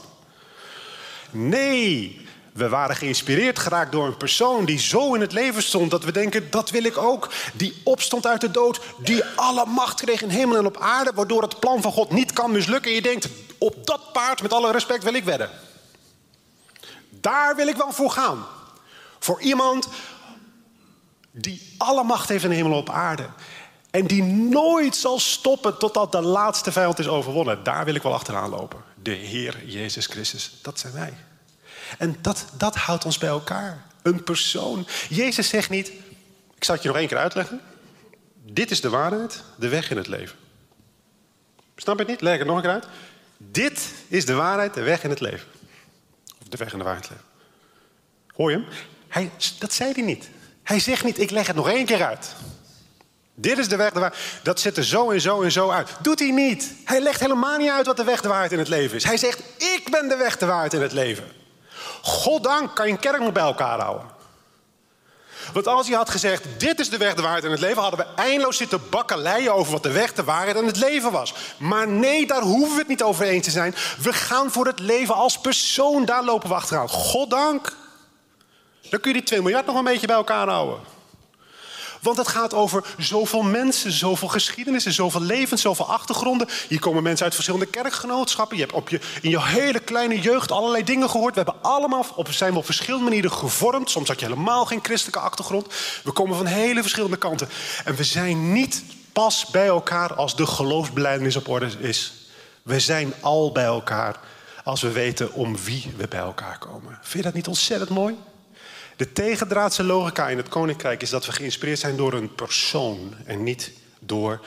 [1.31, 2.24] Nee,
[2.55, 6.11] we waren geïnspireerd geraakt door een persoon die zo in het leven stond dat we
[6.11, 7.29] denken, dat wil ik ook.
[7.53, 11.41] Die opstond uit de dood, die alle macht kreeg in hemel en op aarde, waardoor
[11.41, 12.89] het plan van God niet kan mislukken.
[12.89, 15.49] En je denkt, op dat paard, met alle respect, wil ik wedden.
[17.09, 18.45] Daar wil ik wel voor gaan.
[19.19, 19.87] Voor iemand
[21.31, 23.25] die alle macht heeft in hemel en op aarde.
[23.91, 27.63] En die nooit zal stoppen totdat de laatste vijand is overwonnen.
[27.63, 28.83] Daar wil ik wel achteraan lopen.
[29.03, 31.13] De Heer Jezus Christus, dat zijn wij.
[31.97, 33.85] En dat, dat houdt ons bij elkaar.
[34.01, 34.87] Een persoon.
[35.09, 35.91] Jezus zegt niet,
[36.55, 37.61] ik zal het je nog één keer uitleggen.
[38.43, 40.37] Dit is de waarheid, de weg in het leven.
[41.75, 42.21] Snap je het niet?
[42.21, 42.87] Leg het nog een keer uit.
[43.37, 45.47] Dit is de waarheid, de weg in het leven.
[46.41, 47.25] Of de weg in de waarheid leven.
[48.33, 48.65] Hoor je hem?
[49.07, 50.29] Hij, dat zei hij niet.
[50.63, 52.35] Hij zegt niet, ik leg het nog één keer uit.
[53.35, 54.23] Dit is de weg de waarheid.
[54.43, 55.89] Dat zit er zo en zo en zo uit.
[56.01, 56.73] Doet hij niet.
[56.83, 59.03] Hij legt helemaal niet uit wat de weg de waarheid in het leven is.
[59.03, 61.23] Hij zegt, ik ben de weg de waarheid in het leven.
[62.01, 64.13] Goddank kan je een kerk nog bij elkaar houden.
[65.53, 67.81] Want als hij had gezegd, dit is de weg, de waarheid en het leven...
[67.81, 71.33] hadden we eindeloos zitten bakkeleien over wat de weg, de waarheid en het leven was.
[71.57, 73.75] Maar nee, daar hoeven we het niet over eens te zijn.
[74.01, 76.89] We gaan voor het leven als persoon, daar lopen we achteraan.
[76.89, 77.75] Goddank.
[78.89, 80.79] Dan kun je die 2 miljard nog een beetje bij elkaar houden.
[82.05, 86.47] Want het gaat over zoveel mensen, zoveel geschiedenissen, zoveel levens, zoveel achtergronden.
[86.67, 88.57] Hier komen mensen uit verschillende kerkgenootschappen.
[88.57, 91.35] Je hebt op je, in je hele kleine jeugd allerlei dingen gehoord.
[91.35, 93.89] We hebben allemaal op, zijn we op verschillende manieren gevormd.
[93.89, 95.67] Soms had je helemaal geen christelijke achtergrond.
[96.03, 97.49] We komen van hele verschillende kanten.
[97.85, 102.13] En we zijn niet pas bij elkaar als de geloofsbelijdenis op orde is.
[102.63, 104.19] We zijn al bij elkaar
[104.63, 106.99] als we weten om wie we bij elkaar komen.
[107.01, 108.15] Vind je dat niet ontzettend mooi?
[108.95, 113.43] De tegendraadse logica in het koninkrijk is dat we geïnspireerd zijn door een persoon en
[113.43, 114.45] niet door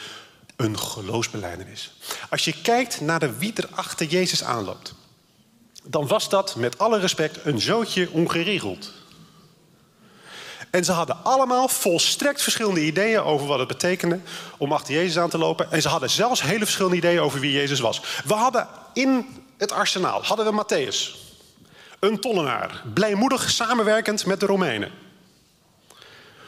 [0.56, 1.92] een geloofsbeleidenis.
[2.30, 4.94] Als je kijkt naar de wie er achter Jezus aanloopt,
[5.82, 8.92] dan was dat met alle respect een zootje ongeregeld.
[10.70, 14.20] En ze hadden allemaal volstrekt verschillende ideeën over wat het betekende
[14.58, 15.70] om achter Jezus aan te lopen.
[15.72, 18.00] En ze hadden zelfs hele verschillende ideeën over wie Jezus was.
[18.24, 21.27] We hadden in het arsenaal hadden we Matthäus.
[22.00, 24.90] Een tollenaar, blijmoedig samenwerkend met de Romeinen.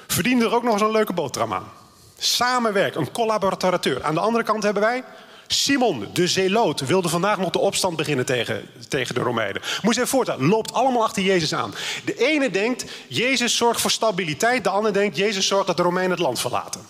[0.06, 1.72] Verdiende er ook nog eens een leuke boterham aan.
[2.18, 4.04] Samenwerk, een collaborateur.
[4.04, 5.04] Aan de andere kant hebben wij
[5.46, 9.62] Simon, de zeeloot, wilde vandaag nog de opstand beginnen tegen, tegen de Romeinen.
[9.82, 11.74] Moet je even voorstellen, loopt allemaal achter Jezus aan.
[12.04, 14.64] De ene denkt, Jezus zorgt voor stabiliteit.
[14.64, 16.80] De ander denkt, Jezus zorgt dat de Romeinen het land verlaten.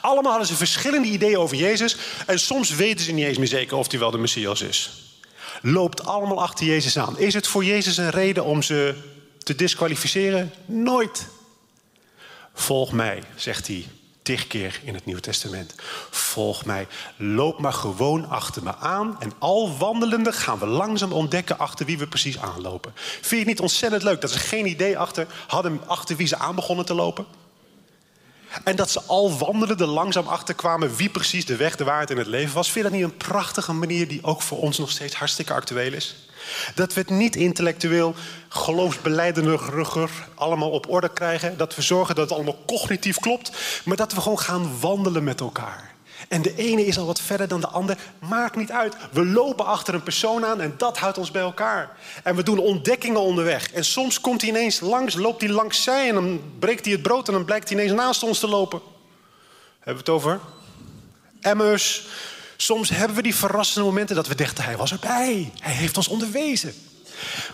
[0.00, 1.96] Allemaal hadden ze verschillende ideeën over Jezus.
[2.26, 5.09] En soms weten ze niet eens meer zeker of hij wel de Messias is
[5.60, 7.18] loopt allemaal achter Jezus aan.
[7.18, 8.94] Is het voor Jezus een reden om ze
[9.38, 10.52] te disqualificeren?
[10.66, 11.26] Nooit.
[12.54, 13.86] Volg mij, zegt hij
[14.22, 15.74] tig keer in het Nieuwe Testament.
[16.10, 19.16] Volg mij, loop maar gewoon achter me aan.
[19.20, 22.92] En al wandelende gaan we langzaam ontdekken achter wie we precies aanlopen.
[22.94, 26.36] Vind je het niet ontzettend leuk dat ze geen idee achter hadden achter wie ze
[26.36, 27.26] aan begonnen te lopen?
[28.64, 32.26] En dat ze al wandelende langzaam achterkwamen wie precies de weg, de waarheid in het
[32.26, 32.70] leven was.
[32.70, 35.92] Vind je dat niet een prachtige manier die ook voor ons nog steeds hartstikke actueel
[35.92, 36.14] is?
[36.74, 38.14] Dat we het niet intellectueel,
[38.48, 41.56] geloofsbeleidendiger allemaal op orde krijgen.
[41.56, 43.52] Dat we zorgen dat het allemaal cognitief klopt.
[43.84, 45.89] Maar dat we gewoon gaan wandelen met elkaar.
[46.30, 47.96] En de ene is al wat verder dan de ander.
[48.18, 48.96] Maakt niet uit.
[49.12, 51.96] We lopen achter een persoon aan en dat houdt ons bij elkaar.
[52.22, 53.72] En we doen ontdekkingen onderweg.
[53.72, 57.02] En soms komt hij ineens langs, loopt hij langs zij en dan breekt hij het
[57.02, 58.80] brood en dan blijkt hij ineens naast ons te lopen.
[59.74, 60.40] Hebben we het over?
[61.40, 62.06] Emmers.
[62.56, 65.52] Soms hebben we die verrassende momenten dat we dachten, hij was erbij.
[65.60, 66.74] Hij heeft ons onderwezen.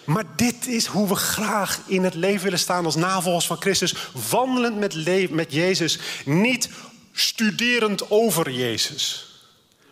[0.04, 3.94] Maar dit is hoe we graag in het leven willen staan als navolgers van Christus.
[4.30, 5.98] Wandelend met, met Jezus.
[6.24, 6.68] Niet
[7.18, 9.30] studerend over Jezus.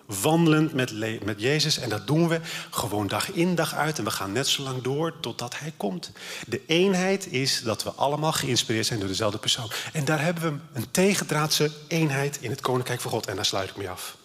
[0.07, 1.79] Wandelend met, met Jezus.
[1.79, 3.99] En dat doen we gewoon dag in dag uit.
[3.99, 6.11] En we gaan net zo lang door totdat Hij komt.
[6.47, 9.71] De eenheid is dat we allemaal geïnspireerd zijn door dezelfde persoon.
[9.93, 13.27] En daar hebben we een tegendraadse eenheid in het Koninkrijk van God.
[13.27, 14.17] En daar sluit ik mee af.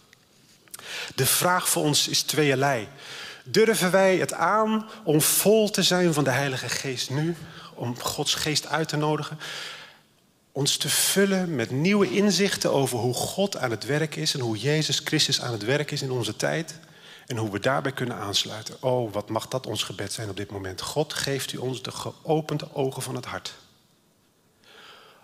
[1.15, 2.88] De vraag voor ons is tweeërlei.
[3.43, 7.35] Durven wij het aan om vol te zijn van de Heilige Geest nu?
[7.73, 9.39] Om Gods Geest uit te nodigen?
[10.51, 14.57] Ons te vullen met nieuwe inzichten over hoe God aan het werk is en hoe
[14.57, 16.79] Jezus Christus aan het werk is in onze tijd.
[17.27, 18.75] En hoe we daarbij kunnen aansluiten.
[18.79, 20.81] Oh, wat mag dat ons gebed zijn op dit moment.
[20.81, 23.53] God geeft u ons de geopende ogen van het hart.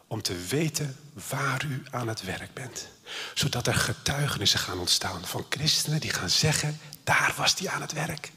[0.07, 0.97] Om te weten
[1.29, 2.88] waar u aan het werk bent.
[3.33, 7.93] Zodat er getuigenissen gaan ontstaan van christenen die gaan zeggen, daar was hij aan het
[7.93, 8.31] werk.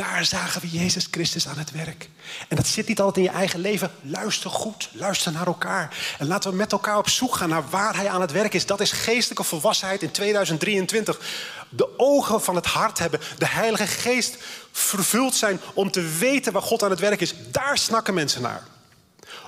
[0.00, 2.08] Daar zagen we Jezus Christus aan het werk.
[2.48, 3.90] En dat zit niet altijd in je eigen leven.
[4.02, 6.14] Luister goed, luister naar elkaar.
[6.18, 8.66] En laten we met elkaar op zoek gaan naar waar Hij aan het werk is.
[8.66, 11.20] Dat is geestelijke volwassenheid in 2023.
[11.68, 14.36] De ogen van het hart hebben, de Heilige Geest
[14.72, 17.34] vervuld zijn om te weten waar God aan het werk is.
[17.50, 18.62] Daar snakken mensen naar.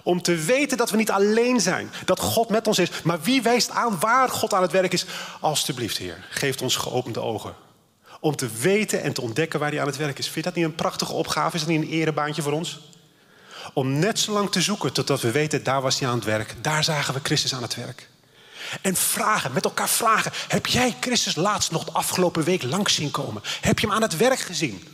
[0.03, 2.91] Om te weten dat we niet alleen zijn, dat God met ons is.
[3.03, 5.05] Maar wie wijst aan waar God aan het werk is?
[5.41, 7.55] Alsjeblieft, Heer, geeft ons geopende ogen
[8.23, 10.25] om te weten en te ontdekken waar hij aan het werk is.
[10.25, 11.55] Vind je dat niet een prachtige opgave?
[11.55, 12.81] Is dat niet een erebaantje voor ons?
[13.73, 16.55] Om net zo lang te zoeken totdat we weten, daar was hij aan het werk.
[16.61, 18.09] Daar zagen we Christus aan het werk.
[18.83, 20.33] En vragen, met elkaar vragen.
[20.49, 23.43] Heb jij Christus laatst nog de afgelopen week langs zien komen?
[23.61, 24.89] Heb je hem aan het werk gezien?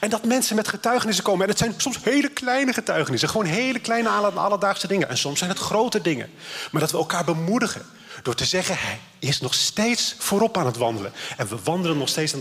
[0.00, 1.42] En dat mensen met getuigenissen komen.
[1.42, 3.28] En het zijn soms hele kleine getuigenissen.
[3.28, 5.08] Gewoon hele kleine alledaagse dingen.
[5.08, 6.30] En soms zijn het grote dingen.
[6.70, 7.86] Maar dat we elkaar bemoedigen.
[8.22, 11.12] Door te zeggen, hij is nog steeds voorop aan het wandelen.
[11.36, 12.34] En we wandelen nog steeds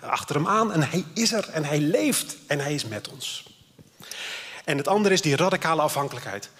[0.00, 0.72] achter hem aan.
[0.72, 3.44] En hij is er en hij leeft en hij is met ons.
[4.64, 6.50] En het andere is die radicale afhankelijkheid.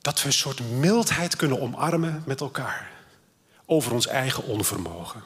[0.00, 2.90] Dat we een soort mildheid kunnen omarmen met elkaar.
[3.66, 5.22] Over ons eigen onvermogen.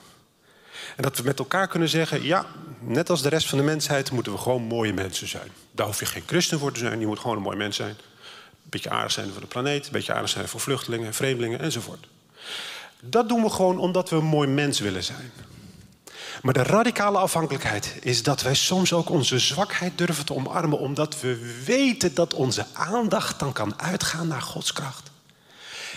[0.96, 2.46] En dat we met elkaar kunnen zeggen: ja,
[2.78, 5.48] net als de rest van de mensheid moeten we gewoon mooie mensen zijn.
[5.72, 7.90] Daar hoef je geen christen voor te zijn, je moet gewoon een mooi mens zijn.
[7.90, 12.06] Een beetje aardig zijn voor de planeet, een beetje aardig zijn voor vluchtelingen, vreemdelingen enzovoort.
[13.02, 15.32] Dat doen we gewoon omdat we een mooi mens willen zijn.
[16.42, 21.20] Maar de radicale afhankelijkheid is dat wij soms ook onze zwakheid durven te omarmen, omdat
[21.20, 25.10] we weten dat onze aandacht dan kan uitgaan naar Gods kracht.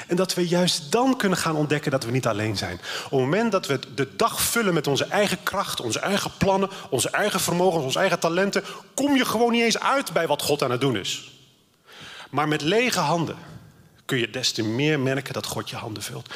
[0.07, 2.79] En dat we juist dan kunnen gaan ontdekken dat we niet alleen zijn.
[3.05, 6.69] Op het moment dat we de dag vullen met onze eigen kracht, onze eigen plannen,
[6.89, 8.63] onze eigen vermogens, onze eigen talenten,
[8.93, 11.31] kom je gewoon niet eens uit bij wat God aan het doen is.
[12.29, 13.37] Maar met lege handen
[14.05, 16.33] kun je des te meer merken dat God je handen vult.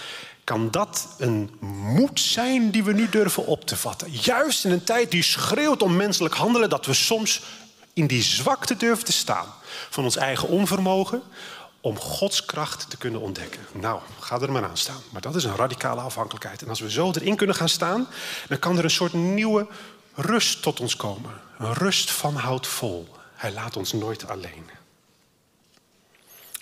[0.48, 4.12] Kan dat een moed zijn die we nu durven op te vatten?
[4.12, 7.42] Juist in een tijd die schreeuwt om menselijk handelen, dat we soms
[7.94, 9.46] in die zwakte durven te staan
[9.90, 11.22] van ons eigen onvermogen
[11.82, 13.62] om Gods kracht te kunnen ontdekken.
[13.74, 15.02] Nou, ga er maar aan staan.
[15.10, 16.62] Maar dat is een radicale afhankelijkheid.
[16.62, 18.08] En als we zo erin kunnen gaan staan,
[18.48, 19.68] dan kan er een soort nieuwe
[20.14, 21.32] rust tot ons komen.
[21.58, 23.08] Een rust van hout vol.
[23.36, 24.70] Hij laat ons nooit alleen.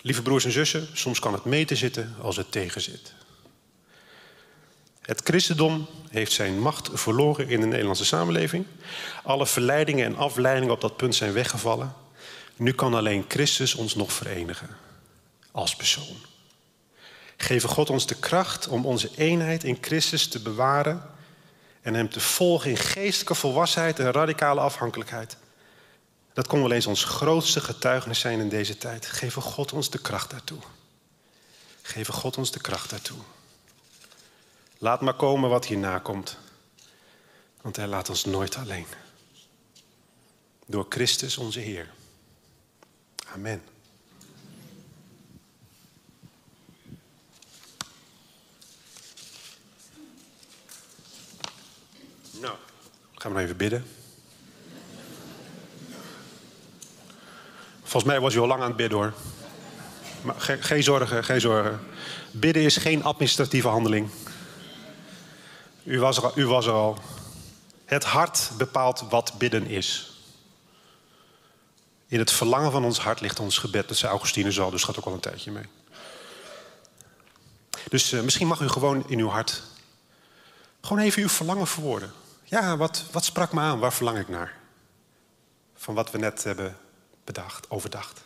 [0.00, 3.14] Lieve broers en zussen, soms kan het meten zitten als het tegenzit.
[5.06, 8.66] Het christendom heeft zijn macht verloren in de Nederlandse samenleving.
[9.22, 11.94] Alle verleidingen en afleidingen op dat punt zijn weggevallen.
[12.56, 14.68] Nu kan alleen Christus ons nog verenigen
[15.50, 16.16] als persoon.
[17.36, 21.02] Geven God ons de kracht om onze eenheid in Christus te bewaren
[21.82, 25.36] en Hem te volgen in geestelijke volwassenheid en radicale afhankelijkheid.
[26.32, 29.06] Dat kon wel eens ons grootste getuigenis zijn in deze tijd.
[29.06, 30.60] Geven God ons de kracht daartoe.
[31.82, 33.18] Geven God ons de kracht daartoe.
[34.78, 36.38] Laat maar komen wat hierna komt.
[37.60, 38.86] Want Hij laat ons nooit alleen.
[40.66, 41.90] Door Christus onze Heer.
[43.34, 43.62] Amen.
[52.40, 52.56] Nou,
[53.14, 53.86] gaan we even bidden.
[57.82, 59.12] Volgens mij was u al lang aan het bidden hoor.
[60.22, 61.80] Maar geen zorgen, geen zorgen.
[62.30, 64.10] Bidden is geen administratieve handeling.
[65.86, 66.98] U was er, u was er al.
[67.84, 70.20] Het hart bepaalt wat bidden is.
[72.06, 73.88] In het verlangen van ons hart ligt ons gebed.
[73.88, 75.66] Dat zei Augustine al, dus gaat ook al een tijdje mee.
[77.88, 79.62] Dus uh, misschien mag u gewoon in uw hart
[80.86, 82.12] gewoon even uw verlangen verwoorden.
[82.44, 83.78] Ja, wat, wat sprak me aan?
[83.78, 84.54] Waar verlang ik naar?
[85.74, 86.76] Van wat we net hebben
[87.24, 88.20] bedacht, overdacht.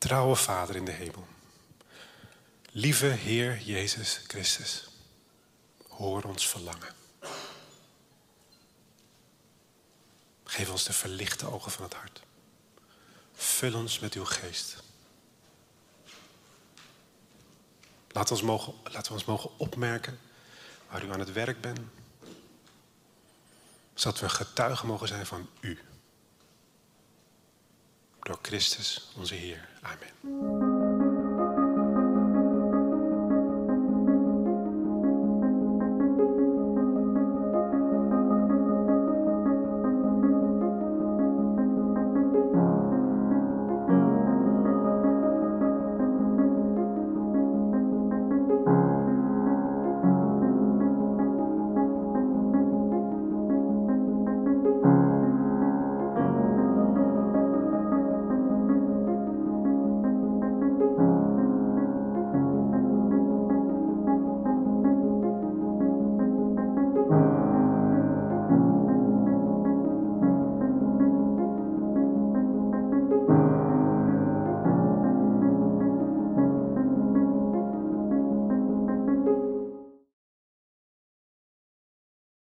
[0.00, 1.26] Trouwe Vader in de hemel.
[2.70, 4.88] Lieve Heer Jezus Christus,
[5.88, 6.94] hoor ons verlangen.
[10.44, 12.20] Geef ons de verlichte ogen van het hart.
[13.34, 14.82] Vul ons met uw geest.
[18.08, 20.20] Laat ons mogen, laten we ons mogen opmerken
[20.88, 21.80] waar u aan het werk bent.
[23.94, 25.78] Zodat we getuigen mogen zijn van u.
[28.30, 29.68] Door Christus, onze Heer.
[29.82, 30.69] Amen.